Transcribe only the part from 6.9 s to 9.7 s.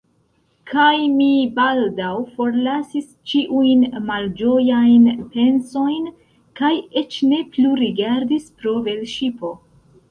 eĉ ne plu rigardis pro velŝipo.